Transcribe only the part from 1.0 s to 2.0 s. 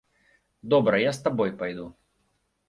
я з табой пайду.